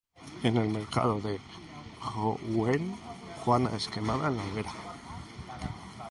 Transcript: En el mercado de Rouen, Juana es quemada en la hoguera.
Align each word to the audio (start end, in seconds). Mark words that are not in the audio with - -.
En 0.41 0.57
el 0.57 0.67
mercado 0.67 1.21
de 1.21 1.39
Rouen, 2.15 2.95
Juana 3.45 3.69
es 3.77 3.87
quemada 3.87 4.29
en 4.29 4.37
la 4.37 4.43
hoguera. 4.45 4.73